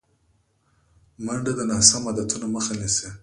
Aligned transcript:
منډه 1.25 1.51
د 1.57 1.61
ناسم 1.71 2.03
عادتونو 2.09 2.45
مخه 2.55 2.73
نیسي 2.79 3.09